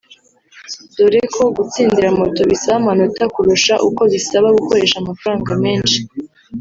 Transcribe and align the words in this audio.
dore 0.95 1.21
ko 1.35 1.43
gutsindira 1.57 2.07
moto 2.19 2.41
bisaba 2.51 2.77
amanota 2.81 3.23
kurusha 3.33 3.73
uko 3.87 4.01
bisaba 4.13 4.47
gukoresha 4.57 4.95
amafaranga 4.99 5.51
menshi 5.63 5.99